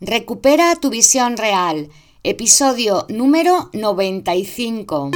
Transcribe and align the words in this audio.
Recupera 0.00 0.76
tu 0.76 0.90
visión 0.90 1.36
real, 1.36 1.90
episodio 2.22 3.04
número 3.08 3.68
95. 3.72 5.10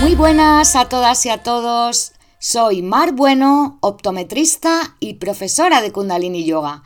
Muy 0.00 0.14
buenas 0.14 0.76
a 0.76 0.88
todas 0.88 1.26
y 1.26 1.30
a 1.30 1.42
todos. 1.42 2.12
Soy 2.38 2.82
Mar 2.82 3.14
Bueno, 3.14 3.78
optometrista 3.80 4.94
y 5.00 5.14
profesora 5.14 5.82
de 5.82 5.90
Kundalini 5.90 6.44
Yoga. 6.44 6.84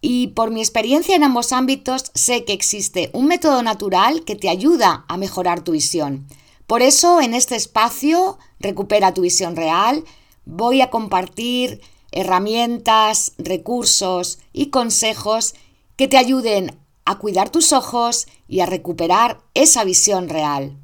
Y 0.00 0.28
por 0.28 0.50
mi 0.50 0.58
experiencia 0.58 1.14
en 1.14 1.22
ambos 1.22 1.52
ámbitos 1.52 2.10
sé 2.14 2.44
que 2.44 2.52
existe 2.52 3.10
un 3.12 3.28
método 3.28 3.62
natural 3.62 4.24
que 4.24 4.34
te 4.34 4.48
ayuda 4.48 5.04
a 5.06 5.16
mejorar 5.16 5.62
tu 5.62 5.70
visión. 5.70 6.26
Por 6.66 6.82
eso 6.82 7.20
en 7.20 7.34
este 7.34 7.54
espacio, 7.54 8.38
Recupera 8.58 9.14
tu 9.14 9.22
visión 9.22 9.54
real, 9.54 10.04
voy 10.50 10.80
a 10.80 10.90
compartir 10.90 11.80
herramientas, 12.10 13.32
recursos 13.38 14.40
y 14.52 14.66
consejos 14.66 15.54
que 15.96 16.08
te 16.08 16.16
ayuden 16.16 16.76
a 17.04 17.18
cuidar 17.18 17.50
tus 17.50 17.72
ojos 17.72 18.26
y 18.48 18.60
a 18.60 18.66
recuperar 18.66 19.40
esa 19.54 19.84
visión 19.84 20.28
real. 20.28 20.76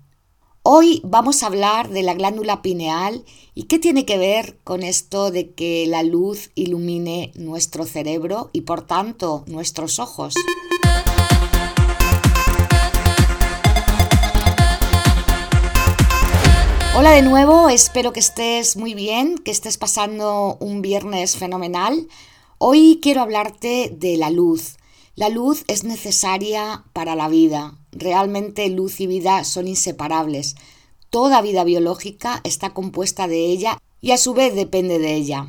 Hoy 0.63 1.01
vamos 1.05 1.43
a 1.43 1.47
hablar 1.47 1.91
de 1.91 2.03
la 2.03 2.15
glándula 2.15 2.63
pineal 2.63 3.25
y 3.55 3.65
qué 3.65 3.79
tiene 3.79 4.05
que 4.05 4.19
ver 4.19 4.59
con 4.65 4.83
esto 4.83 5.31
de 5.31 5.53
que 5.53 5.87
la 5.87 6.03
luz 6.03 6.51
ilumine 6.55 7.33
nuestro 7.35 7.85
cerebro 7.85 8.51
y 8.53 8.63
por 8.63 8.83
tanto 8.83 9.45
nuestros 9.47 9.99
ojos. 9.99 10.35
Hola 16.99 17.11
de 17.11 17.21
nuevo, 17.21 17.69
espero 17.69 18.15
que 18.15 18.21
estés 18.21 18.79
muy 18.79 18.95
bien, 18.95 19.37
que 19.37 19.51
estés 19.51 19.77
pasando 19.77 20.57
un 20.61 20.81
viernes 20.81 21.37
fenomenal. 21.37 22.09
Hoy 22.57 23.01
quiero 23.03 23.21
hablarte 23.21 23.95
de 23.95 24.17
la 24.17 24.31
luz. 24.31 24.79
La 25.15 25.29
luz 25.29 25.65
es 25.69 25.85
necesaria 25.85 26.85
para 26.95 27.15
la 27.15 27.29
vida. 27.29 27.77
Realmente 27.93 28.71
luz 28.71 28.99
y 29.03 29.07
vida 29.07 29.45
son 29.45 29.69
inseparables. 29.69 30.57
Toda 31.11 31.43
vida 31.43 31.65
biológica 31.65 32.41
está 32.45 32.73
compuesta 32.73 33.29
de 33.29 33.45
ella 33.45 33.77
y 34.01 34.13
a 34.13 34.17
su 34.17 34.33
vez 34.33 34.55
depende 34.55 34.99
de 34.99 35.17
ella. 35.17 35.49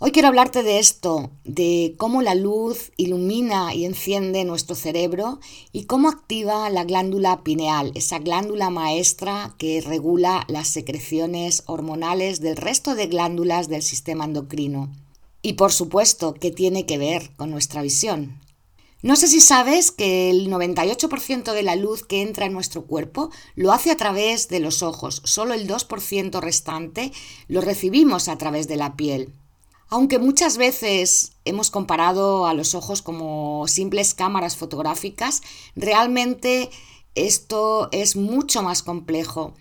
Hoy 0.00 0.12
quiero 0.12 0.28
hablarte 0.28 0.62
de 0.62 0.78
esto, 0.78 1.32
de 1.42 1.96
cómo 1.98 2.22
la 2.22 2.36
luz 2.36 2.92
ilumina 2.96 3.74
y 3.74 3.84
enciende 3.84 4.44
nuestro 4.44 4.76
cerebro 4.76 5.40
y 5.72 5.86
cómo 5.86 6.08
activa 6.08 6.70
la 6.70 6.84
glándula 6.84 7.42
pineal, 7.42 7.90
esa 7.96 8.20
glándula 8.20 8.70
maestra 8.70 9.56
que 9.58 9.80
regula 9.80 10.44
las 10.46 10.68
secreciones 10.68 11.64
hormonales 11.66 12.40
del 12.40 12.56
resto 12.56 12.94
de 12.94 13.08
glándulas 13.08 13.68
del 13.68 13.82
sistema 13.82 14.24
endocrino. 14.24 14.88
Y 15.42 15.54
por 15.54 15.72
supuesto, 15.72 16.32
¿qué 16.32 16.52
tiene 16.52 16.86
que 16.86 16.96
ver 16.96 17.34
con 17.34 17.50
nuestra 17.50 17.82
visión? 17.82 18.40
No 19.02 19.16
sé 19.16 19.26
si 19.26 19.40
sabes 19.40 19.90
que 19.90 20.30
el 20.30 20.48
98% 20.48 21.52
de 21.52 21.62
la 21.64 21.74
luz 21.74 22.04
que 22.04 22.22
entra 22.22 22.46
en 22.46 22.52
nuestro 22.52 22.82
cuerpo 22.84 23.30
lo 23.56 23.72
hace 23.72 23.90
a 23.90 23.96
través 23.96 24.46
de 24.46 24.60
los 24.60 24.84
ojos, 24.84 25.22
solo 25.24 25.54
el 25.54 25.66
2% 25.66 26.40
restante 26.40 27.10
lo 27.48 27.60
recibimos 27.60 28.28
a 28.28 28.38
través 28.38 28.68
de 28.68 28.76
la 28.76 28.94
piel. 28.94 29.32
Aunque 29.90 30.18
muchas 30.18 30.58
veces 30.58 31.32
hemos 31.44 31.70
comparado 31.70 32.46
a 32.46 32.52
los 32.52 32.74
ojos 32.74 33.00
como 33.00 33.66
simples 33.68 34.12
cámaras 34.12 34.56
fotográficas, 34.56 35.42
realmente 35.76 36.70
esto 37.14 37.88
es 37.90 38.14
mucho 38.14 38.62
más 38.62 38.82
complejo. 38.82 39.54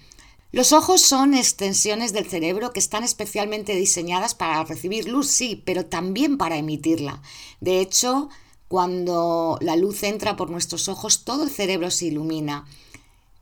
Los 0.51 0.73
ojos 0.73 1.01
son 1.01 1.33
extensiones 1.33 2.11
del 2.11 2.27
cerebro 2.27 2.71
que 2.71 2.79
están 2.79 3.03
especialmente 3.03 3.75
diseñadas 3.75 4.35
para 4.35 4.63
recibir 4.63 5.07
luz, 5.07 5.27
sí, 5.27 5.61
pero 5.65 5.85
también 5.85 6.37
para 6.37 6.57
emitirla. 6.57 7.21
De 7.61 7.79
hecho, 7.79 8.29
cuando 8.67 9.57
la 9.61 9.77
luz 9.77 10.03
entra 10.03 10.35
por 10.35 10.49
nuestros 10.49 10.89
ojos, 10.89 11.23
todo 11.23 11.43
el 11.43 11.49
cerebro 11.49 11.89
se 11.89 12.07
ilumina 12.07 12.65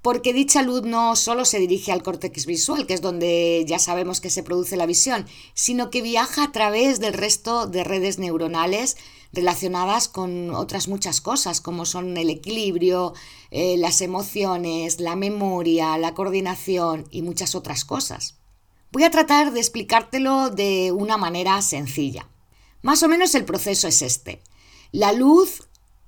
porque 0.06 0.34
dicha 0.34 0.62
luz 0.62 0.84
no 0.84 1.16
solo 1.16 1.46
se 1.46 1.58
dirige 1.58 1.92
al 1.92 2.04
córtex 2.04 2.46
visual, 2.46 2.86
que 2.86 2.94
es 2.94 3.02
donde 3.02 3.66
ya 3.68 3.80
sabemos 3.80 4.22
que 4.22 4.30
se 4.30 4.44
produce 4.44 4.78
la 4.78 4.86
visión, 4.86 5.26
sino 5.56 5.90
que 5.90 6.04
viaja 6.04 6.44
a 6.44 6.52
través 6.52 7.00
del 7.00 7.14
resto 7.14 7.66
de 7.66 7.84
redes 7.84 8.20
neuronales 8.20 8.98
relacionadas 9.34 10.08
con 10.08 10.52
otras 10.52 10.88
muchas 10.88 11.22
cosas, 11.22 11.60
como 11.60 11.88
son 11.88 12.18
el 12.18 12.30
equilibrio, 12.30 13.16
eh, 13.50 13.78
las 13.80 14.00
emociones, 14.02 15.00
la 15.00 15.16
memoria, 15.16 15.98
la 15.98 16.14
coordinación 16.14 17.08
y 17.10 17.24
muchas 17.24 17.56
otras 17.56 17.84
cosas. 17.84 18.36
Voy 18.92 19.06
a 19.06 19.10
tratar 19.10 19.54
de 19.54 19.60
explicártelo 19.60 20.52
de 20.52 20.92
una 20.92 21.18
manera 21.18 21.60
sencilla. 21.64 22.30
Más 22.84 23.02
o 23.02 23.08
menos 23.08 23.34
el 23.34 23.44
proceso 23.44 23.88
es 23.88 24.04
este. 24.04 24.44
La 24.92 25.14
luz 25.14 25.64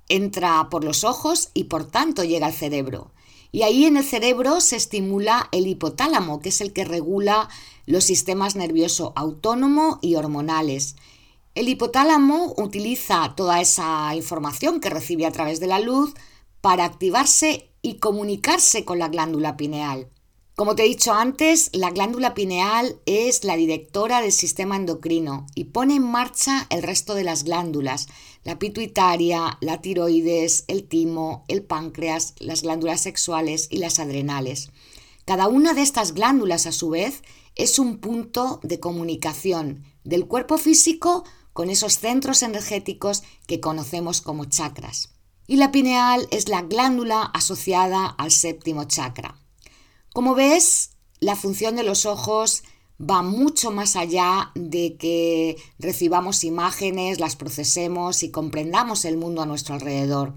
entra 0.08 0.68
por 0.70 0.84
los 0.84 1.02
ojos 1.02 1.50
y 1.52 1.64
por 1.64 1.90
tanto 1.90 2.22
llega 2.22 2.46
al 2.46 2.54
cerebro. 2.54 3.10
Y 3.50 3.62
ahí 3.62 3.86
en 3.86 3.96
el 3.96 4.04
cerebro 4.04 4.60
se 4.60 4.76
estimula 4.76 5.48
el 5.52 5.66
hipotálamo, 5.66 6.40
que 6.40 6.50
es 6.50 6.60
el 6.60 6.72
que 6.72 6.84
regula 6.84 7.48
los 7.86 8.04
sistemas 8.04 8.56
nervioso 8.56 9.12
autónomo 9.16 9.98
y 10.02 10.16
hormonales. 10.16 10.96
El 11.54 11.68
hipotálamo 11.68 12.54
utiliza 12.58 13.34
toda 13.34 13.60
esa 13.60 14.14
información 14.14 14.80
que 14.80 14.90
recibe 14.90 15.26
a 15.26 15.32
través 15.32 15.60
de 15.60 15.66
la 15.66 15.80
luz 15.80 16.14
para 16.60 16.84
activarse 16.84 17.70
y 17.82 17.94
comunicarse 17.94 18.84
con 18.84 18.98
la 18.98 19.08
glándula 19.08 19.56
pineal. 19.56 20.08
Como 20.58 20.74
te 20.74 20.82
he 20.82 20.88
dicho 20.88 21.12
antes, 21.12 21.70
la 21.72 21.90
glándula 21.90 22.34
pineal 22.34 22.98
es 23.06 23.44
la 23.44 23.54
directora 23.54 24.20
del 24.20 24.32
sistema 24.32 24.74
endocrino 24.74 25.46
y 25.54 25.66
pone 25.66 25.94
en 25.94 26.02
marcha 26.02 26.66
el 26.70 26.82
resto 26.82 27.14
de 27.14 27.22
las 27.22 27.44
glándulas, 27.44 28.08
la 28.42 28.58
pituitaria, 28.58 29.56
la 29.60 29.80
tiroides, 29.80 30.64
el 30.66 30.88
timo, 30.88 31.44
el 31.46 31.62
páncreas, 31.62 32.34
las 32.40 32.62
glándulas 32.62 33.00
sexuales 33.00 33.68
y 33.70 33.78
las 33.78 34.00
adrenales. 34.00 34.72
Cada 35.24 35.46
una 35.46 35.74
de 35.74 35.82
estas 35.82 36.12
glándulas, 36.12 36.66
a 36.66 36.72
su 36.72 36.90
vez, 36.90 37.22
es 37.54 37.78
un 37.78 37.98
punto 37.98 38.58
de 38.64 38.80
comunicación 38.80 39.84
del 40.02 40.26
cuerpo 40.26 40.58
físico 40.58 41.22
con 41.52 41.70
esos 41.70 41.98
centros 41.98 42.42
energéticos 42.42 43.22
que 43.46 43.60
conocemos 43.60 44.20
como 44.20 44.46
chakras. 44.46 45.10
Y 45.46 45.54
la 45.54 45.70
pineal 45.70 46.26
es 46.32 46.48
la 46.48 46.62
glándula 46.62 47.22
asociada 47.22 48.06
al 48.06 48.32
séptimo 48.32 48.86
chakra. 48.86 49.37
Como 50.12 50.34
ves, 50.34 50.90
la 51.20 51.36
función 51.36 51.76
de 51.76 51.82
los 51.82 52.06
ojos 52.06 52.62
va 53.00 53.22
mucho 53.22 53.70
más 53.70 53.96
allá 53.96 54.50
de 54.54 54.96
que 54.96 55.56
recibamos 55.78 56.44
imágenes, 56.44 57.20
las 57.20 57.36
procesemos 57.36 58.22
y 58.22 58.30
comprendamos 58.30 59.04
el 59.04 59.16
mundo 59.16 59.42
a 59.42 59.46
nuestro 59.46 59.74
alrededor. 59.74 60.34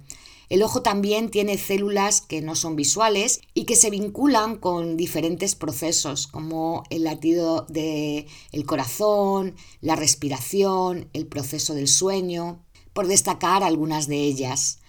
El 0.50 0.64
ojo 0.64 0.82
también 0.82 1.32
tiene 1.32 1.58
células 1.58 2.20
que 2.20 2.42
no 2.42 2.56
son 2.56 2.76
visuales 2.76 3.40
y 3.54 3.64
que 3.64 3.78
se 3.78 3.90
vinculan 3.90 4.58
con 4.58 4.98
diferentes 4.98 5.56
procesos 5.56 6.28
como 6.28 6.84
el 6.90 7.06
latido 7.06 7.66
del 7.70 8.28
corazón, 8.66 9.56
la 9.80 9.96
respiración, 9.96 11.10
el 11.14 11.26
proceso 11.26 11.74
del 11.74 11.88
sueño, 11.88 12.66
por 12.92 13.08
destacar 13.08 13.64
algunas 13.64 14.08
de 14.08 14.18
ellas. 14.18 14.80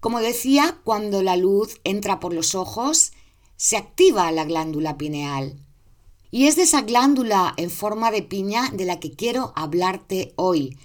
Como 0.00 0.20
decía, 0.20 0.80
cuando 0.84 1.22
la 1.22 1.36
luz 1.36 1.80
entra 1.84 2.18
por 2.18 2.32
los 2.32 2.54
ojos, 2.54 3.12
se 3.64 3.78
activa 3.78 4.30
la 4.30 4.44
glándula 4.44 4.98
pineal. 4.98 5.58
Y 6.30 6.48
es 6.48 6.56
de 6.56 6.64
esa 6.64 6.82
glándula 6.82 7.54
en 7.56 7.70
forma 7.70 8.10
de 8.10 8.20
piña 8.20 8.70
de 8.74 8.84
la 8.84 9.00
que 9.00 9.12
quiero 9.12 9.54
hablarte 9.56 10.34
hoy. 10.36 10.76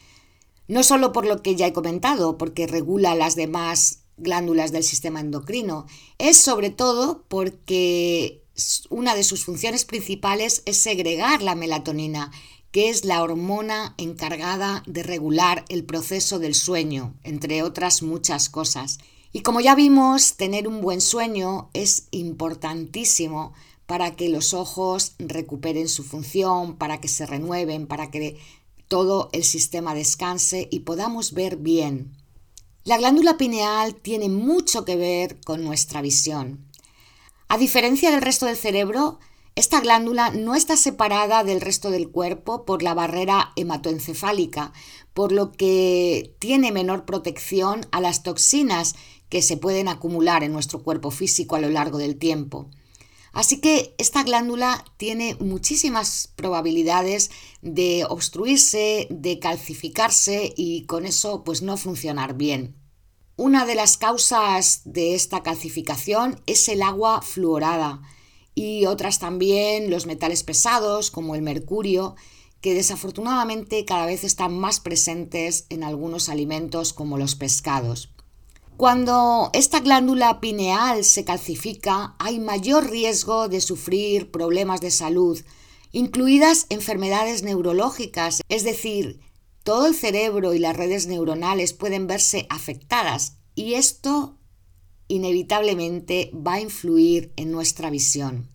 No 0.70 0.84
solo 0.84 1.12
por 1.12 1.26
lo 1.26 1.42
que 1.42 1.58
ya 1.58 1.68
he 1.68 1.74
comentado, 1.74 2.38
porque 2.38 2.68
regula 2.68 3.16
las 3.16 3.36
demás 3.36 4.04
glándulas 4.16 4.72
del 4.72 4.86
sistema 4.86 5.20
endocrino, 5.20 5.88
es 6.20 6.38
sobre 6.38 6.70
todo 6.70 7.26
porque 7.28 8.44
una 8.90 9.14
de 9.14 9.26
sus 9.26 9.44
funciones 9.44 9.84
principales 9.84 10.64
es 10.66 10.78
segregar 10.78 11.42
la 11.42 11.56
melatonina, 11.56 12.32
que 12.72 12.88
es 12.88 13.04
la 13.04 13.22
hormona 13.22 13.94
encargada 13.98 14.84
de 14.88 15.04
regular 15.04 15.66
el 15.68 15.84
proceso 15.84 16.40
del 16.40 16.56
sueño, 16.56 17.14
entre 17.26 17.62
otras 17.62 18.04
muchas 18.04 18.48
cosas. 18.48 19.00
Y 19.32 19.42
como 19.42 19.62
ya 19.62 19.76
vimos, 19.76 20.36
tener 20.36 20.68
un 20.68 20.82
buen 20.82 21.02
sueño 21.02 21.70
es 21.74 22.08
importantísimo 22.12 23.54
para 23.86 24.16
que 24.16 24.30
los 24.30 24.54
ojos 24.54 25.14
recuperen 25.20 25.88
su 25.88 26.04
función, 26.04 26.78
para 26.78 27.00
que 27.00 27.08
se 27.08 27.26
renueven, 27.26 27.88
para 27.88 28.10
que 28.10 28.40
todo 28.88 29.30
el 29.32 29.44
sistema 29.44 29.94
descanse 29.94 30.68
y 30.72 30.82
podamos 30.82 31.34
ver 31.34 31.58
bien. 31.58 32.16
La 32.84 32.98
glándula 32.98 33.38
pineal 33.38 33.96
tiene 33.96 34.30
mucho 34.30 34.84
que 34.84 34.96
ver 34.96 35.40
con 35.42 35.64
nuestra 35.64 36.02
visión. 36.02 36.66
A 37.48 37.58
diferencia 37.58 38.10
del 38.10 38.22
resto 38.22 38.48
del 38.48 38.58
cerebro, 38.58 39.20
esta 39.56 39.82
glándula 39.82 40.32
no 40.32 40.56
está 40.56 40.78
separada 40.78 41.44
del 41.44 41.62
resto 41.62 41.92
del 41.92 42.10
cuerpo 42.10 42.66
por 42.66 42.82
la 42.82 42.94
barrera 42.94 43.52
hematoencefálica, 43.56 44.72
por 45.14 45.32
lo 45.32 45.52
que 45.52 46.36
tiene 46.40 46.72
menor 46.72 47.06
protección 47.06 47.86
a 47.92 48.02
las 48.02 48.24
toxinas 48.24 48.96
que 49.30 49.42
se 49.42 49.58
pueden 49.58 49.88
acumular 49.88 50.44
en 50.44 50.52
nuestro 50.52 50.84
cuerpo 50.84 51.12
físico 51.12 51.56
a 51.56 51.60
lo 51.60 51.70
largo 51.70 51.98
del 51.98 52.18
tiempo. 52.18 52.70
Así 53.32 53.62
que 53.62 53.94
esta 53.98 54.24
glándula 54.24 54.84
tiene 54.98 55.36
muchísimas 55.40 56.34
probabilidades 56.36 57.30
de 57.62 58.06
obstruirse, 58.10 59.08
de 59.12 59.40
calcificarse 59.40 60.54
y 60.58 60.86
con 60.86 61.06
eso 61.06 61.44
pues 61.44 61.62
no 61.62 61.78
funcionar 61.78 62.34
bien. 62.36 62.76
Una 63.36 63.66
de 63.66 63.76
las 63.76 63.98
causas 63.98 64.82
de 64.84 65.16
esta 65.16 65.44
calcificación 65.44 66.42
es 66.46 66.68
el 66.68 66.82
agua 66.82 67.22
fluorada 67.22 68.02
y 68.56 68.86
otras 68.88 69.20
también 69.20 69.90
los 69.90 70.06
metales 70.08 70.44
pesados 70.44 71.12
como 71.12 71.36
el 71.36 71.42
mercurio 71.42 72.16
que 72.60 72.74
desafortunadamente 72.74 73.86
cada 73.86 74.06
vez 74.06 74.26
están 74.26 74.58
más 74.58 74.82
presentes 74.82 75.66
en 75.70 75.84
algunos 75.84 76.28
alimentos 76.28 76.92
como 76.92 77.18
los 77.18 77.36
pescados. 77.36 78.10
Cuando 78.80 79.50
esta 79.52 79.82
glándula 79.82 80.40
pineal 80.40 81.04
se 81.04 81.26
calcifica, 81.26 82.16
hay 82.18 82.40
mayor 82.40 82.90
riesgo 82.90 83.50
de 83.50 83.60
sufrir 83.60 84.32
problemas 84.32 84.80
de 84.80 84.90
salud, 84.90 85.38
incluidas 85.92 86.66
enfermedades 86.70 87.44
neurológicas, 87.44 88.40
es 88.48 88.64
decir, 88.64 89.20
todo 89.64 89.86
el 89.86 89.96
cerebro 89.96 90.54
y 90.54 90.60
las 90.60 90.78
redes 90.78 91.08
neuronales 91.08 91.74
pueden 91.74 92.08
verse 92.08 92.48
afectadas 92.50 93.34
y 93.54 93.74
esto 93.74 94.38
inevitablemente 95.10 96.32
va 96.34 96.54
a 96.54 96.62
influir 96.62 97.34
en 97.36 97.52
nuestra 97.52 97.90
visión. 97.90 98.50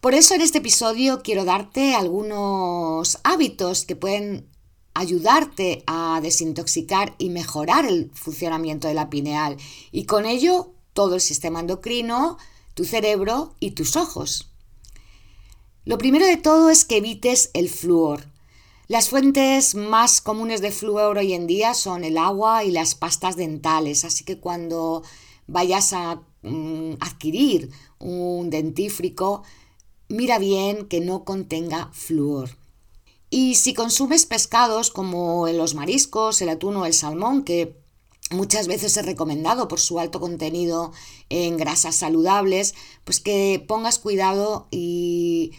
Por 0.00 0.14
eso 0.14 0.34
en 0.34 0.40
este 0.40 0.58
episodio 0.58 1.20
quiero 1.22 1.44
darte 1.44 1.94
algunos 1.94 3.18
hábitos 3.24 3.84
que 3.84 3.94
pueden 3.94 4.48
ayudarte 4.96 5.84
a 5.86 6.20
desintoxicar 6.22 7.14
y 7.18 7.28
mejorar 7.28 7.84
el 7.84 8.10
funcionamiento 8.14 8.88
de 8.88 8.94
la 8.94 9.10
pineal 9.10 9.58
y 9.92 10.04
con 10.04 10.24
ello 10.24 10.72
todo 10.94 11.16
el 11.16 11.20
sistema 11.20 11.60
endocrino, 11.60 12.38
tu 12.72 12.84
cerebro 12.84 13.54
y 13.60 13.72
tus 13.72 13.96
ojos. 13.96 14.48
Lo 15.84 15.98
primero 15.98 16.24
de 16.24 16.38
todo 16.38 16.70
es 16.70 16.86
que 16.86 16.96
evites 16.96 17.50
el 17.52 17.68
flúor. 17.68 18.24
Las 18.88 19.10
fuentes 19.10 19.74
más 19.74 20.22
comunes 20.22 20.62
de 20.62 20.72
flúor 20.72 21.18
hoy 21.18 21.34
en 21.34 21.46
día 21.46 21.74
son 21.74 22.02
el 22.02 22.16
agua 22.16 22.64
y 22.64 22.70
las 22.70 22.94
pastas 22.94 23.36
dentales, 23.36 24.04
así 24.04 24.24
que 24.24 24.38
cuando 24.38 25.02
vayas 25.46 25.92
a 25.92 26.22
mm, 26.42 26.94
adquirir 27.00 27.70
un 27.98 28.48
dentífrico, 28.48 29.42
mira 30.08 30.38
bien 30.38 30.86
que 30.86 31.00
no 31.00 31.24
contenga 31.24 31.90
flúor. 31.92 32.50
Y 33.28 33.56
si 33.56 33.74
consumes 33.74 34.24
pescados 34.26 34.90
como 34.90 35.48
los 35.48 35.74
mariscos, 35.74 36.40
el 36.42 36.48
atún 36.48 36.76
o 36.76 36.86
el 36.86 36.94
salmón, 36.94 37.42
que 37.42 37.76
muchas 38.30 38.68
veces 38.68 38.96
es 38.96 39.04
recomendado 39.04 39.68
por 39.68 39.80
su 39.80 39.98
alto 39.98 40.20
contenido 40.20 40.92
en 41.28 41.56
grasas 41.56 41.96
saludables, 41.96 42.74
pues 43.04 43.20
que 43.20 43.64
pongas 43.66 43.98
cuidado 43.98 44.68
y 44.70 45.52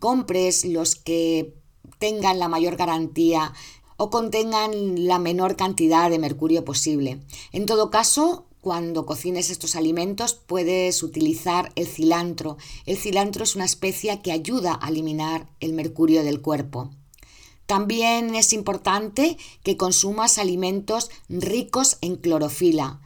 compres 0.00 0.64
los 0.64 0.96
que 0.96 1.54
tengan 1.98 2.38
la 2.38 2.48
mayor 2.48 2.76
garantía 2.76 3.52
o 3.96 4.10
contengan 4.10 5.06
la 5.06 5.18
menor 5.18 5.56
cantidad 5.56 6.10
de 6.10 6.18
mercurio 6.18 6.64
posible. 6.64 7.20
En 7.52 7.66
todo 7.66 7.90
caso, 7.90 8.46
cuando 8.60 9.06
cocines 9.06 9.50
estos 9.50 9.76
alimentos 9.76 10.34
puedes 10.34 11.02
utilizar 11.02 11.70
el 11.76 11.86
cilantro. 11.86 12.56
El 12.86 12.96
cilantro 12.96 13.44
es 13.44 13.54
una 13.54 13.66
especia 13.66 14.22
que 14.22 14.32
ayuda 14.32 14.78
a 14.82 14.88
eliminar 14.88 15.48
el 15.60 15.74
mercurio 15.74 16.24
del 16.24 16.40
cuerpo. 16.40 16.90
También 17.66 18.34
es 18.34 18.52
importante 18.52 19.38
que 19.62 19.76
consumas 19.76 20.38
alimentos 20.38 21.10
ricos 21.28 21.98
en 22.02 22.16
clorofila. 22.16 23.00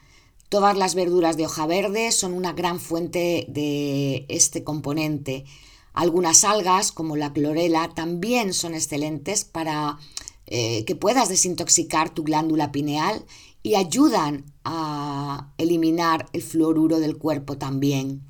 Todas 0.49 0.76
las 0.76 0.94
verduras 0.94 1.37
de 1.37 1.46
hoja 1.46 1.66
verde 1.66 2.10
son 2.10 2.32
una 2.32 2.52
gran 2.52 2.81
fuente 2.81 3.44
de 3.49 4.25
este 4.28 4.64
componente. 4.64 5.44
Algunas 5.93 6.44
algas, 6.44 6.90
como 6.90 7.16
la 7.16 7.32
clorela, 7.32 7.90
también 7.94 8.55
son 8.55 8.75
excelentes 8.75 9.44
para 9.44 9.99
eh, 10.46 10.84
que 10.87 10.96
puedas 10.96 11.28
desintoxicar 11.28 12.11
tu 12.11 12.25
glándula 12.25 12.72
pineal 12.72 13.25
y 13.62 13.75
ayudan 13.75 14.46
a 14.64 15.52
eliminar 15.58 16.28
el 16.32 16.43
fluoruro 16.43 17.00
del 17.00 17.19
cuerpo 17.19 17.58
también. 17.58 18.22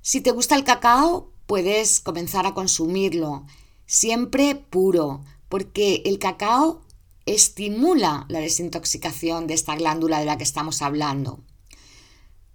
Si 0.00 0.20
te 0.20 0.30
gusta 0.30 0.54
el 0.54 0.64
cacao, 0.64 1.30
puedes 1.46 2.00
comenzar 2.00 2.46
a 2.46 2.54
consumirlo, 2.54 3.46
siempre 3.86 4.54
puro, 4.54 5.22
porque 5.54 6.02
el 6.04 6.18
cacao 6.18 6.82
estimula 7.26 8.26
la 8.28 8.40
desintoxicación 8.40 9.46
de 9.46 9.54
esta 9.54 9.76
glándula 9.76 10.18
de 10.18 10.24
la 10.24 10.36
que 10.36 10.42
estamos 10.42 10.82
hablando. 10.82 11.44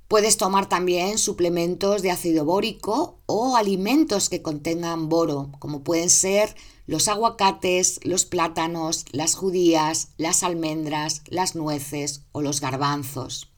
Puedes 0.10 0.36
tomar 0.36 0.68
también 0.68 1.18
suplementos 1.18 2.02
de 2.02 2.12
ácido 2.12 2.44
bórico 2.44 3.22
o 3.26 3.56
alimentos 3.56 4.28
que 4.28 4.42
contengan 4.42 5.08
boro, 5.08 5.50
como 5.60 5.82
pueden 5.82 6.10
ser 6.10 6.58
los 6.88 7.08
aguacates, 7.08 8.02
los 8.04 8.26
plátanos, 8.26 9.06
las 9.14 9.34
judías, 9.34 10.10
las 10.18 10.44
almendras, 10.44 11.22
las 11.28 11.56
nueces 11.56 12.26
o 12.34 12.42
los 12.42 12.60
garbanzos. 12.60 13.50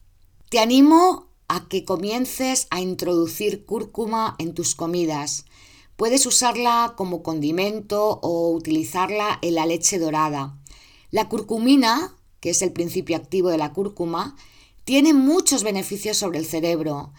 Te 0.50 0.60
animo 0.60 1.32
a 1.48 1.66
que 1.66 1.84
comiences 1.84 2.68
a 2.70 2.80
introducir 2.80 3.66
cúrcuma 3.66 4.36
en 4.38 4.54
tus 4.54 4.76
comidas. 4.76 5.46
Puedes 5.96 6.26
usarla 6.26 6.94
como 6.96 7.22
condimento 7.22 8.18
o 8.22 8.50
utilizarla 8.50 9.38
en 9.42 9.54
la 9.54 9.66
leche 9.66 9.98
dorada. 9.98 10.58
La 11.10 11.28
curcumina, 11.28 12.16
que 12.40 12.50
es 12.50 12.62
el 12.62 12.72
principio 12.72 13.16
activo 13.16 13.50
de 13.50 13.58
la 13.58 13.72
cúrcuma, 13.72 14.36
tiene 14.84 15.12
muchos 15.14 15.62
beneficios 15.62 16.16
sobre 16.16 16.38
el 16.38 16.46
cerebro. 16.46 17.12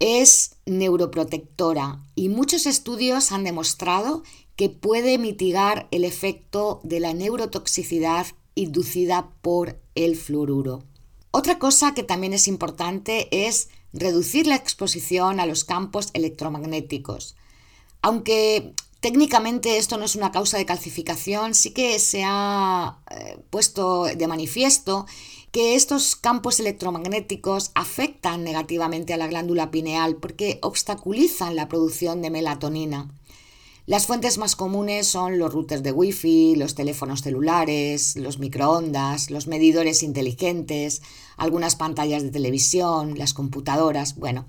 Es 0.00 0.56
neuroprotectora 0.66 2.02
y 2.14 2.28
muchos 2.28 2.66
estudios 2.66 3.32
han 3.32 3.44
demostrado 3.44 4.22
que 4.56 4.68
puede 4.68 5.18
mitigar 5.18 5.86
el 5.90 6.04
efecto 6.04 6.80
de 6.82 7.00
la 7.00 7.14
neurotoxicidad 7.14 8.26
inducida 8.54 9.30
por 9.42 9.78
el 9.94 10.16
fluoruro. 10.16 10.82
Otra 11.30 11.58
cosa 11.58 11.94
que 11.94 12.02
también 12.02 12.32
es 12.32 12.48
importante 12.48 13.28
es 13.30 13.68
reducir 13.92 14.46
la 14.46 14.56
exposición 14.56 15.38
a 15.40 15.46
los 15.46 15.64
campos 15.64 16.08
electromagnéticos. 16.14 17.36
Aunque 18.06 18.72
técnicamente 19.00 19.78
esto 19.78 19.98
no 19.98 20.04
es 20.04 20.14
una 20.14 20.30
causa 20.30 20.58
de 20.58 20.64
calcificación, 20.64 21.56
sí 21.56 21.72
que 21.72 21.98
se 21.98 22.22
ha 22.24 23.00
eh, 23.10 23.36
puesto 23.50 24.04
de 24.04 24.28
manifiesto 24.28 25.06
que 25.50 25.74
estos 25.74 26.14
campos 26.14 26.60
electromagnéticos 26.60 27.72
afectan 27.74 28.44
negativamente 28.44 29.12
a 29.12 29.16
la 29.16 29.26
glándula 29.26 29.72
pineal 29.72 30.18
porque 30.18 30.60
obstaculizan 30.62 31.56
la 31.56 31.66
producción 31.66 32.22
de 32.22 32.30
melatonina. 32.30 33.10
Las 33.86 34.06
fuentes 34.06 34.38
más 34.38 34.54
comunes 34.54 35.08
son 35.08 35.40
los 35.40 35.52
routers 35.52 35.82
de 35.82 35.90
Wi-Fi, 35.90 36.54
los 36.54 36.76
teléfonos 36.76 37.22
celulares, 37.22 38.14
los 38.14 38.38
microondas, 38.38 39.32
los 39.32 39.48
medidores 39.48 40.04
inteligentes, 40.04 41.02
algunas 41.36 41.74
pantallas 41.74 42.22
de 42.22 42.30
televisión, 42.30 43.18
las 43.18 43.34
computadoras. 43.34 44.14
Bueno, 44.14 44.46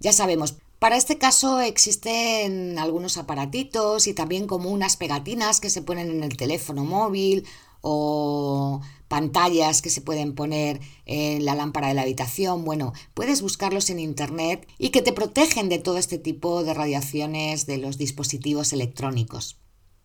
ya 0.00 0.12
sabemos, 0.12 0.56
para 0.80 0.96
este 0.96 1.18
caso 1.18 1.60
existen 1.60 2.78
algunos 2.78 3.18
aparatitos 3.18 4.06
y 4.06 4.14
también 4.14 4.46
como 4.46 4.70
unas 4.70 4.96
pegatinas 4.96 5.60
que 5.60 5.68
se 5.68 5.82
ponen 5.82 6.10
en 6.10 6.24
el 6.24 6.38
teléfono 6.38 6.84
móvil 6.84 7.46
o 7.82 8.80
pantallas 9.06 9.82
que 9.82 9.90
se 9.90 10.00
pueden 10.00 10.34
poner 10.34 10.80
en 11.04 11.44
la 11.44 11.54
lámpara 11.54 11.88
de 11.88 11.94
la 11.94 12.02
habitación. 12.02 12.64
Bueno, 12.64 12.94
puedes 13.12 13.42
buscarlos 13.42 13.90
en 13.90 14.00
internet 14.00 14.66
y 14.78 14.88
que 14.88 15.02
te 15.02 15.12
protegen 15.12 15.68
de 15.68 15.78
todo 15.78 15.98
este 15.98 16.16
tipo 16.16 16.64
de 16.64 16.72
radiaciones 16.72 17.66
de 17.66 17.76
los 17.76 17.98
dispositivos 17.98 18.72
electrónicos. 18.72 19.58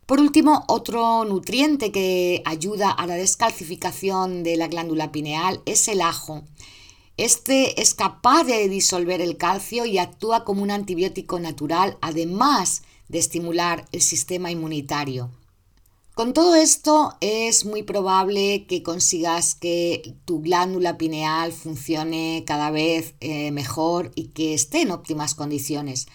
Por 0.04 0.20
último, 0.20 0.64
otro 0.68 1.24
nutriente 1.24 1.90
que 1.90 2.42
ayuda 2.44 2.90
a 2.90 3.06
la 3.06 3.14
descalcificación 3.14 4.42
de 4.42 4.58
la 4.58 4.68
glándula 4.68 5.10
pineal 5.10 5.62
es 5.64 5.88
el 5.88 6.02
ajo. 6.02 6.44
Este 7.16 7.80
es 7.80 7.94
capaz 7.94 8.44
de 8.44 8.68
disolver 8.68 9.22
el 9.22 9.38
calcio 9.38 9.86
y 9.86 9.96
actúa 9.96 10.44
como 10.44 10.62
un 10.62 10.70
antibiótico 10.70 11.40
natural, 11.40 11.96
además 12.02 12.82
de 13.08 13.18
estimular 13.18 13.86
el 13.92 14.02
sistema 14.02 14.50
inmunitario. 14.50 15.30
Con 16.14 16.32
todo 16.32 16.54
esto 16.54 17.14
es 17.20 17.64
muy 17.64 17.82
probable 17.82 18.66
que 18.66 18.82
consigas 18.82 19.54
que 19.54 20.14
tu 20.24 20.40
glándula 20.40 20.96
pineal 20.96 21.52
funcione 21.52 22.44
cada 22.46 22.70
vez 22.70 23.14
eh, 23.20 23.50
mejor 23.50 24.12
y 24.14 24.28
que 24.28 24.54
esté 24.54 24.82
en 24.82 24.90
óptimas 24.90 25.34
condiciones, 25.34 26.08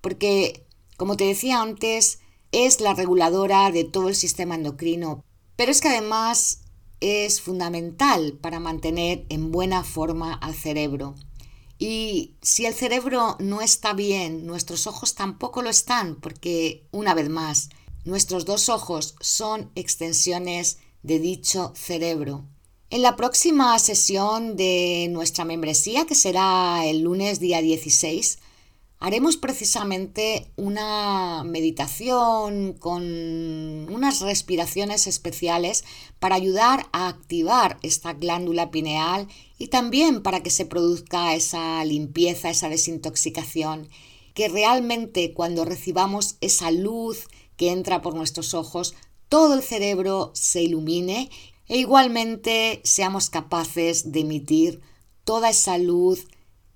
porque, 0.00 0.64
como 0.96 1.16
te 1.16 1.24
decía 1.24 1.62
antes, 1.62 2.18
es 2.50 2.80
la 2.80 2.94
reguladora 2.94 3.70
de 3.70 3.84
todo 3.84 4.08
el 4.08 4.16
sistema 4.16 4.54
endocrino, 4.54 5.24
pero 5.56 5.70
es 5.70 5.80
que 5.80 5.88
además 5.88 6.63
es 7.04 7.42
fundamental 7.42 8.38
para 8.40 8.60
mantener 8.60 9.26
en 9.28 9.52
buena 9.52 9.84
forma 9.84 10.32
al 10.32 10.54
cerebro. 10.54 11.14
Y 11.78 12.36
si 12.40 12.64
el 12.64 12.72
cerebro 12.72 13.36
no 13.40 13.60
está 13.60 13.92
bien, 13.92 14.46
nuestros 14.46 14.86
ojos 14.86 15.14
tampoco 15.14 15.60
lo 15.60 15.68
están, 15.68 16.16
porque, 16.16 16.86
una 16.92 17.12
vez 17.12 17.28
más, 17.28 17.68
nuestros 18.04 18.46
dos 18.46 18.70
ojos 18.70 19.16
son 19.20 19.70
extensiones 19.74 20.78
de 21.02 21.18
dicho 21.18 21.74
cerebro. 21.76 22.46
En 22.88 23.02
la 23.02 23.16
próxima 23.16 23.78
sesión 23.78 24.56
de 24.56 25.08
nuestra 25.10 25.44
membresía, 25.44 26.06
que 26.06 26.14
será 26.14 26.86
el 26.86 27.00
lunes 27.00 27.38
día 27.38 27.60
16, 27.60 28.38
haremos 29.04 29.36
precisamente 29.36 30.50
una 30.56 31.44
meditación 31.44 32.72
con 32.72 33.02
unas 33.02 34.22
respiraciones 34.22 35.06
especiales 35.06 35.84
para 36.18 36.36
ayudar 36.36 36.86
a 36.92 37.08
activar 37.08 37.78
esta 37.82 38.14
glándula 38.14 38.70
pineal 38.70 39.28
y 39.58 39.68
también 39.68 40.22
para 40.22 40.42
que 40.42 40.48
se 40.48 40.64
produzca 40.64 41.34
esa 41.34 41.84
limpieza, 41.84 42.48
esa 42.48 42.70
desintoxicación, 42.70 43.90
que 44.32 44.48
realmente 44.48 45.34
cuando 45.34 45.66
recibamos 45.66 46.38
esa 46.40 46.70
luz 46.70 47.26
que 47.58 47.72
entra 47.72 48.00
por 48.00 48.14
nuestros 48.14 48.54
ojos, 48.54 48.94
todo 49.28 49.52
el 49.52 49.62
cerebro 49.62 50.30
se 50.32 50.62
ilumine 50.62 51.28
e 51.68 51.76
igualmente 51.76 52.80
seamos 52.84 53.28
capaces 53.28 54.12
de 54.12 54.20
emitir 54.20 54.80
toda 55.24 55.50
esa 55.50 55.76
luz 55.76 56.26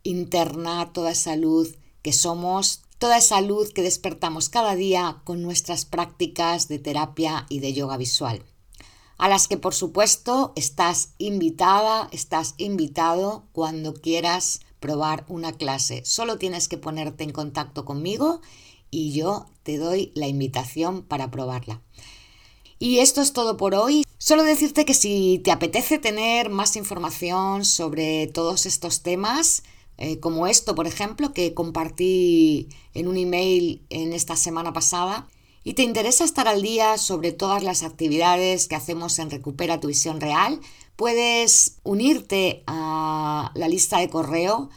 interna, 0.02 0.92
toda 0.92 1.12
esa 1.12 1.34
luz 1.34 1.77
que 2.02 2.12
somos, 2.12 2.82
toda 2.98 3.18
esa 3.18 3.40
luz 3.40 3.72
que 3.72 3.82
despertamos 3.82 4.48
cada 4.48 4.74
día 4.74 5.20
con 5.24 5.42
nuestras 5.42 5.84
prácticas 5.84 6.68
de 6.68 6.78
terapia 6.78 7.46
y 7.48 7.60
de 7.60 7.72
yoga 7.72 7.96
visual. 7.96 8.44
A 9.18 9.28
las 9.28 9.48
que 9.48 9.56
por 9.56 9.74
supuesto 9.74 10.52
estás 10.56 11.10
invitada, 11.18 12.08
estás 12.12 12.54
invitado 12.56 13.44
cuando 13.52 13.94
quieras 13.94 14.60
probar 14.80 15.24
una 15.28 15.52
clase. 15.52 16.04
Solo 16.04 16.38
tienes 16.38 16.68
que 16.68 16.78
ponerte 16.78 17.24
en 17.24 17.32
contacto 17.32 17.84
conmigo 17.84 18.40
y 18.90 19.12
yo 19.12 19.46
te 19.64 19.76
doy 19.76 20.12
la 20.14 20.28
invitación 20.28 21.02
para 21.02 21.30
probarla. 21.30 21.82
Y 22.78 23.00
esto 23.00 23.20
es 23.20 23.32
todo 23.32 23.56
por 23.56 23.74
hoy. 23.74 24.04
Solo 24.18 24.44
decirte 24.44 24.84
que 24.84 24.94
si 24.94 25.40
te 25.42 25.50
apetece 25.50 25.98
tener 25.98 26.48
más 26.48 26.76
información 26.76 27.64
sobre 27.64 28.28
todos 28.28 28.66
estos 28.66 29.02
temas, 29.02 29.64
eh, 29.98 30.20
como 30.20 30.46
esto, 30.46 30.74
por 30.74 30.86
ejemplo, 30.86 31.32
que 31.32 31.54
compartí 31.54 32.68
en 32.94 33.08
un 33.08 33.16
email 33.16 33.84
en 33.90 34.12
esta 34.12 34.36
semana 34.36 34.72
pasada, 34.72 35.28
y 35.64 35.74
te 35.74 35.82
interesa 35.82 36.24
estar 36.24 36.48
al 36.48 36.62
día 36.62 36.96
sobre 36.96 37.32
todas 37.32 37.62
las 37.62 37.82
actividades 37.82 38.68
que 38.68 38.76
hacemos 38.76 39.18
en 39.18 39.30
Recupera 39.30 39.80
tu 39.80 39.88
visión 39.88 40.20
real, 40.20 40.60
puedes 40.96 41.78
unirte 41.82 42.62
a 42.66 43.52
la 43.54 43.68
lista 43.68 43.98
de 43.98 44.08
correo 44.08 44.70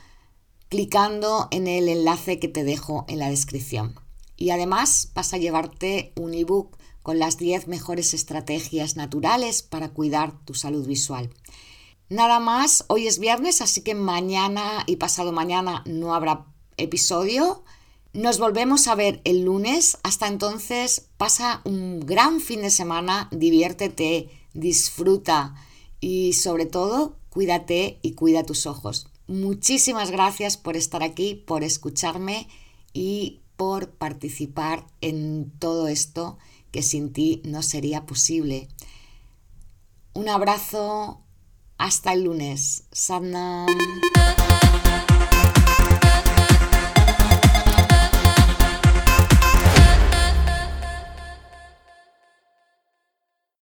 clicando 0.70 1.48
en 1.52 1.68
el 1.68 1.88
enlace 1.88 2.40
que 2.40 2.48
te 2.48 2.64
dejo 2.64 3.06
en 3.08 3.20
la 3.20 3.30
descripción. 3.30 3.96
Y 4.38 4.50
además 4.50 5.12
vas 5.14 5.34
a 5.34 5.38
llevarte 5.38 6.14
un 6.16 6.34
ebook 6.34 6.78
con 7.04 7.20
las 7.20 7.38
10 7.38 7.68
mejores 7.68 8.14
estrategias 8.14 8.96
naturales 8.96 9.64
para 9.64 9.90
cuidar 9.90 10.44
tu 10.46 10.54
salud 10.54 10.86
visual. 10.88 11.30
Nada 12.12 12.42
más, 12.42 12.84
hoy 12.90 13.08
es 13.08 13.20
viernes, 13.20 13.62
así 13.62 13.84
que 13.84 13.96
mañana 13.96 14.84
y 14.86 14.98
pasado 14.98 15.32
mañana 15.32 15.82
no 15.86 16.14
habrá 16.14 16.46
episodio. 16.76 17.64
Nos 18.12 18.38
volvemos 18.38 18.90
a 18.90 18.96
ver 18.96 19.22
el 19.24 19.46
lunes. 19.46 19.98
Hasta 20.04 20.28
entonces, 20.28 21.08
pasa 21.16 21.62
un 21.64 22.02
gran 22.02 22.42
fin 22.42 22.64
de 22.64 22.70
semana, 22.70 23.30
diviértete, 23.32 24.30
disfruta 24.54 25.56
y 26.02 26.34
sobre 26.34 26.66
todo, 26.66 27.16
cuídate 27.30 27.98
y 28.02 28.12
cuida 28.12 28.44
tus 28.44 28.66
ojos. 28.66 29.08
Muchísimas 29.28 30.12
gracias 30.12 30.58
por 30.58 30.76
estar 30.76 31.04
aquí, 31.04 31.36
por 31.36 31.64
escucharme 31.64 32.50
y 32.92 33.40
por 33.56 33.90
participar 33.90 34.86
en 35.00 35.50
todo 35.60 35.88
esto 35.88 36.38
que 36.72 36.84
sin 36.84 37.14
ti 37.14 37.42
no 37.46 37.64
sería 37.64 38.06
posible. 38.06 38.68
Un 40.14 40.28
abrazo 40.28 41.21
hasta 41.82 42.14
el 42.14 42.26
lunes. 42.26 42.84
Sadnam. 42.92 43.66